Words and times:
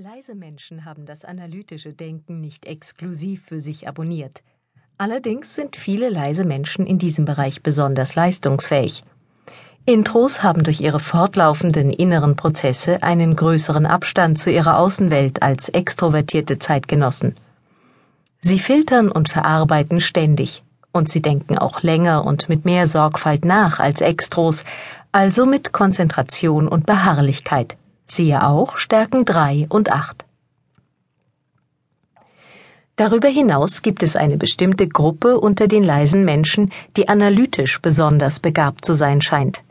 Leise 0.00 0.34
Menschen 0.34 0.86
haben 0.86 1.04
das 1.04 1.26
analytische 1.26 1.92
Denken 1.92 2.40
nicht 2.40 2.64
exklusiv 2.64 3.44
für 3.44 3.60
sich 3.60 3.86
abonniert. 3.86 4.42
Allerdings 4.96 5.54
sind 5.54 5.76
viele 5.76 6.08
leise 6.08 6.44
Menschen 6.44 6.86
in 6.86 6.96
diesem 6.98 7.26
Bereich 7.26 7.62
besonders 7.62 8.14
leistungsfähig. 8.14 9.04
Intros 9.84 10.42
haben 10.42 10.64
durch 10.64 10.80
ihre 10.80 11.00
fortlaufenden 11.00 11.90
inneren 11.90 12.34
Prozesse 12.34 13.02
einen 13.02 13.36
größeren 13.36 13.84
Abstand 13.84 14.38
zu 14.38 14.50
ihrer 14.50 14.78
Außenwelt 14.78 15.42
als 15.42 15.68
extrovertierte 15.68 16.58
Zeitgenossen. 16.58 17.36
Sie 18.40 18.58
filtern 18.58 19.12
und 19.12 19.28
verarbeiten 19.28 20.00
ständig, 20.00 20.62
und 20.92 21.10
sie 21.10 21.20
denken 21.20 21.58
auch 21.58 21.82
länger 21.82 22.24
und 22.24 22.48
mit 22.48 22.64
mehr 22.64 22.86
Sorgfalt 22.86 23.44
nach 23.44 23.80
als 23.80 24.00
Extros, 24.00 24.64
also 25.12 25.44
mit 25.44 25.72
Konzentration 25.72 26.68
und 26.68 26.86
Beharrlichkeit. 26.86 27.76
Siehe 28.10 28.44
auch 28.44 28.76
Stärken 28.76 29.24
3 29.24 29.66
und 29.68 29.92
8. 29.92 30.24
Darüber 32.96 33.28
hinaus 33.28 33.82
gibt 33.82 34.02
es 34.02 34.16
eine 34.16 34.36
bestimmte 34.36 34.88
Gruppe 34.88 35.38
unter 35.38 35.68
den 35.68 35.84
leisen 35.84 36.24
Menschen, 36.24 36.72
die 36.96 37.08
analytisch 37.08 37.80
besonders 37.80 38.40
begabt 38.40 38.84
zu 38.84 38.94
sein 38.94 39.22
scheint. 39.22 39.62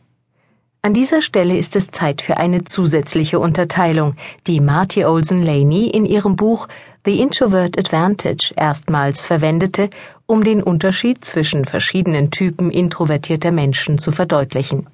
An 0.81 0.93
dieser 0.93 1.21
Stelle 1.21 1.57
ist 1.57 1.75
es 1.75 1.91
Zeit 1.91 2.21
für 2.21 2.37
eine 2.37 2.63
zusätzliche 2.63 3.39
Unterteilung, 3.39 4.15
die 4.47 4.61
Marty 4.61 5.03
Olsen 5.03 5.43
Laney 5.43 5.89
in 5.89 6.05
ihrem 6.05 6.37
Buch 6.37 6.69
The 7.03 7.19
Introvert 7.19 7.77
Advantage 7.77 8.53
erstmals 8.55 9.25
verwendete, 9.25 9.89
um 10.27 10.45
den 10.45 10.63
Unterschied 10.63 11.25
zwischen 11.25 11.65
verschiedenen 11.65 12.31
Typen 12.31 12.71
introvertierter 12.71 13.51
Menschen 13.51 13.97
zu 13.97 14.13
verdeutlichen. 14.13 14.87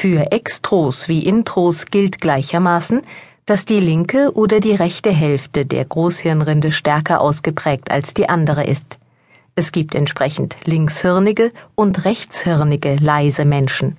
Für 0.00 0.30
Extros 0.30 1.08
wie 1.08 1.24
Intros 1.24 1.86
gilt 1.86 2.20
gleichermaßen, 2.20 3.02
dass 3.46 3.64
die 3.64 3.80
linke 3.80 4.30
oder 4.32 4.60
die 4.60 4.76
rechte 4.76 5.10
Hälfte 5.10 5.66
der 5.66 5.84
Großhirnrinde 5.84 6.70
stärker 6.70 7.20
ausgeprägt 7.20 7.90
als 7.90 8.14
die 8.14 8.28
andere 8.28 8.64
ist. 8.64 8.96
Es 9.56 9.72
gibt 9.72 9.96
entsprechend 9.96 10.56
linkshirnige 10.64 11.50
und 11.74 12.04
rechtshirnige 12.04 12.94
leise 12.94 13.44
Menschen. 13.44 13.96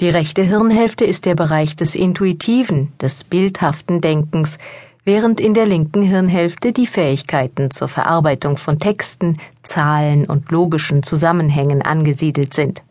Die 0.00 0.08
rechte 0.08 0.42
Hirnhälfte 0.42 1.04
ist 1.04 1.26
der 1.26 1.34
Bereich 1.34 1.76
des 1.76 1.94
intuitiven, 1.94 2.90
des 2.98 3.24
bildhaften 3.24 4.00
Denkens, 4.00 4.56
während 5.04 5.38
in 5.38 5.52
der 5.52 5.66
linken 5.66 6.00
Hirnhälfte 6.00 6.72
die 6.72 6.86
Fähigkeiten 6.86 7.70
zur 7.70 7.88
Verarbeitung 7.88 8.56
von 8.56 8.78
Texten, 8.78 9.36
Zahlen 9.64 10.24
und 10.24 10.50
logischen 10.50 11.02
Zusammenhängen 11.02 11.82
angesiedelt 11.82 12.54
sind. 12.54 12.82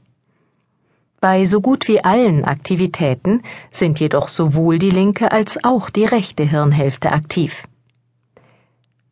Bei 1.24 1.46
so 1.46 1.62
gut 1.62 1.88
wie 1.88 2.04
allen 2.04 2.44
Aktivitäten 2.44 3.44
sind 3.72 4.02
jedoch 4.02 4.28
sowohl 4.28 4.78
die 4.78 4.90
linke 4.90 5.32
als 5.32 5.64
auch 5.64 5.90
die 5.90 6.04
rechte 6.04 6.44
Hirnhälfte 6.44 7.14
aktiv. 7.14 7.64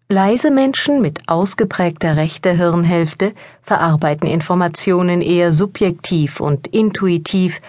Leise 0.10 0.52
Menschen 0.52 1.02
mit 1.02 1.30
ausgeprägter 1.30 2.18
rechter 2.18 2.52
Hirnhälfte 2.52 3.32
verarbeiten 3.62 4.28
Informationen 4.28 5.22
eher 5.22 5.54
subjektiv 5.54 6.42
und 6.42 6.68
intuitiv, 6.68 7.62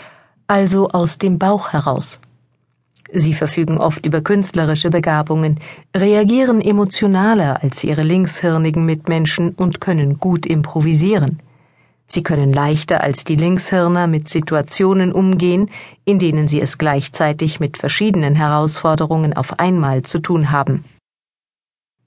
also 0.49 0.89
aus 0.89 1.19
dem 1.19 1.39
Bauch 1.39 1.73
heraus. 1.73 2.19
Sie 3.13 3.35
verfügen 3.35 3.79
oft 3.79 4.05
über 4.05 4.23
künstlerische 4.23 4.91
Begabungen, 4.91 5.61
reagieren 5.97 6.61
emotionaler 6.61 7.63
als 7.63 7.85
ihre 7.85 8.03
linkshirnigen 8.03 8.85
Mitmenschen 8.85 9.51
und 9.51 9.81
können 9.81 10.19
gut 10.19 10.47
improvisieren. 10.47 11.39
Sie 12.15 12.23
können 12.23 12.53
leichter 12.53 13.03
als 13.03 13.25
die 13.25 13.37
Linkshirner 13.37 14.07
mit 14.07 14.29
Situationen 14.29 15.15
umgehen, 15.15 15.71
in 16.05 16.19
denen 16.19 16.47
sie 16.47 16.61
es 16.61 16.77
gleichzeitig 16.77 17.59
mit 17.59 17.79
verschiedenen 17.79 18.35
Herausforderungen 18.35 19.33
auf 19.33 19.59
einmal 19.59 20.03
zu 20.03 20.19
tun 20.19 20.51
haben. 20.51 20.85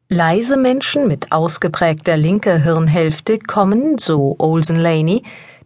Leise 0.08 0.58
Menschen 0.58 1.08
mit 1.08 1.32
ausgeprägter 1.32 2.18
linker 2.18 2.60
Hirnhälfte 2.60 3.40
kommen, 3.40 3.98
so 3.98 4.36
Olsen 4.38 4.76
Laney, 4.76 5.24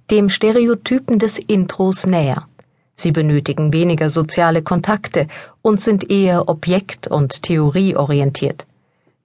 dem 0.09 0.30
Stereotypen 0.30 1.19
des 1.19 1.38
Intros 1.38 2.06
näher. 2.06 2.47
Sie 2.96 3.12
benötigen 3.12 3.74
weniger 3.74 4.09
soziale 4.09 4.62
Kontakte 4.62 5.28
und 5.62 5.81
sind 5.81 6.09
eher 6.09 6.47
objekt- 6.47 7.09
und 7.09 7.44
theorieorientiert. 7.44 8.66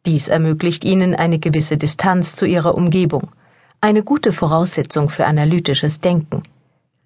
Dies 0.07 0.27
ermöglicht 0.27 0.85
ihnen 0.85 1.15
eine 1.15 1.39
gewisse 1.39 1.77
Distanz 1.77 2.35
zu 2.35 2.47
ihrer 2.47 2.75
Umgebung 2.75 3.31
eine 3.85 4.03
gute 4.03 4.33
Voraussetzung 4.33 5.11
für 5.11 5.27
analytisches 5.27 6.01
Denken. 6.01 6.43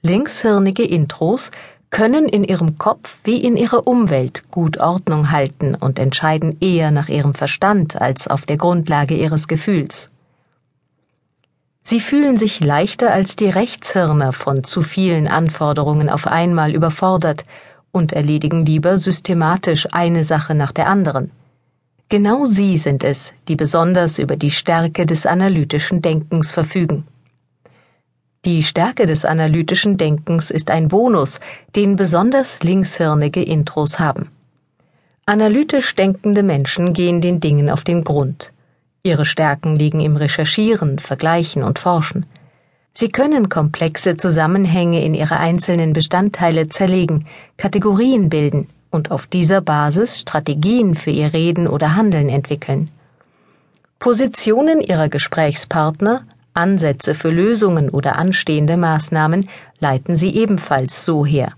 Linkshirnige 0.02 0.84
Intros 0.84 1.50
können 1.90 2.28
in 2.28 2.44
ihrem 2.44 2.78
Kopf 2.78 3.18
wie 3.24 3.42
in 3.42 3.56
ihrer 3.56 3.88
Umwelt 3.88 4.48
gut 4.52 4.78
Ordnung 4.78 5.32
halten 5.32 5.74
und 5.74 5.98
entscheiden 5.98 6.56
eher 6.60 6.92
nach 6.92 7.08
ihrem 7.08 7.34
Verstand 7.34 8.00
als 8.00 8.28
auf 8.28 8.46
der 8.46 8.58
Grundlage 8.58 9.16
ihres 9.16 9.48
Gefühls. 9.48 10.08
Sie 11.82 12.00
fühlen 12.00 12.38
sich 12.38 12.60
leichter 12.60 13.12
als 13.12 13.34
die 13.34 13.50
Rechtshirner 13.50 14.32
von 14.32 14.62
zu 14.62 14.82
vielen 14.82 15.26
Anforderungen 15.26 16.08
auf 16.08 16.28
einmal 16.28 16.72
überfordert 16.72 17.44
und 17.90 18.12
erledigen 18.12 18.64
lieber 18.64 18.98
systematisch 18.98 19.88
eine 19.90 20.22
Sache 20.22 20.54
nach 20.54 20.70
der 20.70 20.86
anderen. 20.86 21.32
Genau 22.10 22.46
sie 22.46 22.78
sind 22.78 23.04
es, 23.04 23.34
die 23.48 23.56
besonders 23.56 24.18
über 24.18 24.36
die 24.36 24.50
Stärke 24.50 25.04
des 25.04 25.26
analytischen 25.26 26.00
Denkens 26.00 26.52
verfügen. 26.52 27.04
Die 28.46 28.62
Stärke 28.62 29.04
des 29.04 29.26
analytischen 29.26 29.98
Denkens 29.98 30.50
ist 30.50 30.70
ein 30.70 30.88
Bonus, 30.88 31.38
den 31.76 31.96
besonders 31.96 32.62
linkshirnige 32.62 33.42
Intros 33.42 33.98
haben. 33.98 34.30
Analytisch 35.26 35.94
denkende 35.94 36.42
Menschen 36.42 36.94
gehen 36.94 37.20
den 37.20 37.40
Dingen 37.40 37.68
auf 37.68 37.84
den 37.84 38.04
Grund. 38.04 38.52
Ihre 39.02 39.26
Stärken 39.26 39.76
liegen 39.76 40.00
im 40.00 40.16
Recherchieren, 40.16 40.98
Vergleichen 40.98 41.62
und 41.62 41.78
Forschen. 41.78 42.24
Sie 42.94 43.10
können 43.10 43.50
komplexe 43.50 44.16
Zusammenhänge 44.16 45.04
in 45.04 45.12
ihre 45.12 45.36
einzelnen 45.36 45.92
Bestandteile 45.92 46.70
zerlegen, 46.70 47.26
Kategorien 47.58 48.30
bilden, 48.30 48.66
und 48.90 49.10
auf 49.10 49.26
dieser 49.26 49.60
Basis 49.60 50.20
Strategien 50.20 50.94
für 50.94 51.10
ihr 51.10 51.32
Reden 51.32 51.66
oder 51.66 51.94
Handeln 51.94 52.28
entwickeln. 52.28 52.90
Positionen 53.98 54.80
ihrer 54.80 55.08
Gesprächspartner, 55.08 56.22
Ansätze 56.54 57.14
für 57.14 57.30
Lösungen 57.30 57.90
oder 57.90 58.18
anstehende 58.18 58.76
Maßnahmen 58.76 59.48
leiten 59.80 60.16
sie 60.16 60.34
ebenfalls 60.34 61.04
so 61.04 61.26
her. 61.26 61.52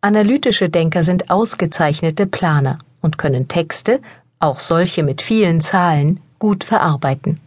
Analytische 0.00 0.68
Denker 0.68 1.02
sind 1.02 1.30
ausgezeichnete 1.30 2.26
Planer 2.26 2.78
und 3.02 3.18
können 3.18 3.48
Texte, 3.48 4.00
auch 4.38 4.60
solche 4.60 5.02
mit 5.02 5.22
vielen 5.22 5.60
Zahlen, 5.60 6.20
gut 6.38 6.64
verarbeiten. 6.64 7.40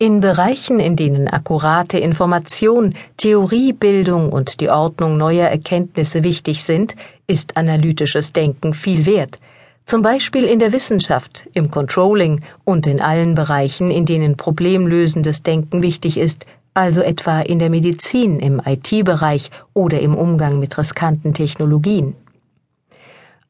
In 0.00 0.20
Bereichen, 0.20 0.78
in 0.78 0.94
denen 0.94 1.26
akkurate 1.26 1.98
Information, 1.98 2.94
Theoriebildung 3.16 4.30
und 4.30 4.60
die 4.60 4.70
Ordnung 4.70 5.16
neuer 5.16 5.48
Erkenntnisse 5.48 6.22
wichtig 6.22 6.62
sind, 6.62 6.94
ist 7.26 7.56
analytisches 7.56 8.32
Denken 8.32 8.74
viel 8.74 9.06
wert. 9.06 9.40
Zum 9.86 10.02
Beispiel 10.02 10.44
in 10.44 10.60
der 10.60 10.72
Wissenschaft, 10.72 11.48
im 11.52 11.72
Controlling 11.72 12.42
und 12.64 12.86
in 12.86 13.00
allen 13.00 13.34
Bereichen, 13.34 13.90
in 13.90 14.06
denen 14.06 14.36
problemlösendes 14.36 15.42
Denken 15.42 15.82
wichtig 15.82 16.16
ist, 16.16 16.46
also 16.74 17.00
etwa 17.00 17.40
in 17.40 17.58
der 17.58 17.70
Medizin, 17.70 18.38
im 18.38 18.62
IT-Bereich 18.64 19.50
oder 19.74 19.98
im 19.98 20.14
Umgang 20.14 20.60
mit 20.60 20.78
riskanten 20.78 21.34
Technologien. 21.34 22.14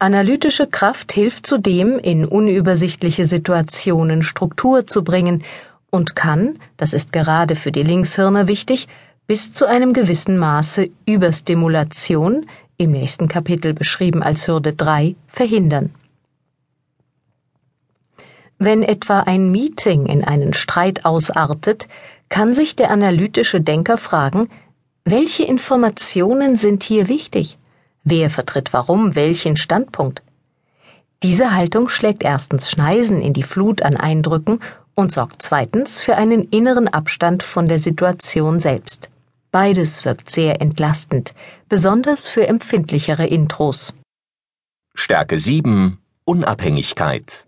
Analytische 0.00 0.69
Kraft 0.69 1.12
hilft 1.12 1.47
zudem, 1.47 1.98
in 1.98 2.25
unübersichtliche 2.25 3.26
Situationen 3.26 4.22
Struktur 4.22 4.86
zu 4.86 5.03
bringen 5.03 5.42
und 5.91 6.16
kann, 6.16 6.59
das 6.76 6.93
ist 6.93 7.12
gerade 7.12 7.56
für 7.56 7.72
die 7.72 7.82
Linkshirne 7.82 8.49
wichtig, 8.49 8.88
bis 9.26 9.53
zu 9.53 9.66
einem 9.66 9.93
gewissen 9.93 10.38
Maße 10.38 10.88
Überstimulation, 11.06 12.47
im 12.76 12.93
nächsten 12.93 13.28
Kapitel 13.28 13.75
beschrieben 13.75 14.22
als 14.22 14.47
Hürde 14.47 14.72
3, 14.72 15.16
verhindern. 15.28 15.92
Wenn 18.59 18.83
etwa 18.83 19.21
ein 19.21 19.51
Meeting 19.51 20.07
in 20.07 20.24
einen 20.24 20.54
Streit 20.54 21.04
ausartet, 21.04 21.89
kann 22.28 22.54
sich 22.54 22.77
der 22.77 22.91
analytische 22.91 23.60
Denker 23.60 23.98
fragen, 23.98 24.48
welche 25.04 25.45
Informationen 25.45 26.57
sind 26.57 26.83
hier 26.83 27.09
wichtig? 27.09 27.57
Wer 28.04 28.30
vertritt 28.30 28.72
warum 28.72 29.15
welchen 29.15 29.57
Standpunkt? 29.57 30.22
Diese 31.22 31.54
Haltung 31.54 31.89
schlägt 31.89 32.22
erstens 32.22 32.71
Schneisen 32.71 33.21
in 33.22 33.33
die 33.33 33.42
Flut 33.42 33.83
an 33.83 33.97
Eindrücken 33.97 34.60
und 34.98 35.12
sorgt 35.12 35.42
zweitens 35.42 36.03
für 36.03 36.16
einen 36.16 36.42
inneren 36.48 36.89
Abstand 36.89 37.45
von 37.45 37.68
der 37.68 37.78
Situation 37.78 38.59
selbst. 38.59 39.09
Beides 39.53 40.04
wirkt 40.04 40.28
sehr 40.28 40.60
entlastend, 40.60 41.34
besonders 41.68 42.27
für 42.27 42.48
empfindlichere 42.48 43.24
Intros. 43.24 43.95
Stärke 44.97 45.39
7 45.39 45.98
Unabhängigkeit 46.24 47.47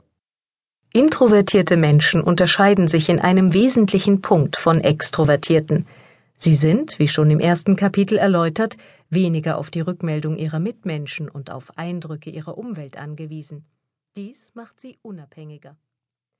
Introvertierte 0.92 1.76
Menschen 1.76 2.22
unterscheiden 2.22 2.86
sich 2.86 3.08
in 3.08 3.18
einem 3.18 3.52
wesentlichen 3.52 4.22
Punkt 4.22 4.56
von 4.56 4.80
Extrovertierten. 4.80 5.88
Sie 6.36 6.54
sind, 6.54 7.00
wie 7.00 7.08
schon 7.08 7.32
im 7.32 7.40
ersten 7.40 7.74
Kapitel 7.74 8.16
erläutert, 8.16 8.76
weniger 9.08 9.58
auf 9.58 9.72
die 9.72 9.80
Rückmeldung 9.80 10.36
ihrer 10.36 10.60
Mitmenschen 10.60 11.28
und 11.28 11.50
auf 11.50 11.76
Eindrücke 11.76 12.30
ihrer 12.30 12.56
Umwelt 12.56 12.96
angewiesen. 12.96 13.64
Dies 14.16 14.52
macht 14.54 14.80
sie 14.80 14.98
unabhängiger. 15.02 15.76